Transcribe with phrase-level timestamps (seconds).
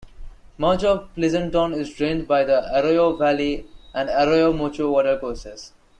[0.57, 5.73] Much of Pleasanton is drained by the Arroyo Valle and Arroyo Mocho watercourses.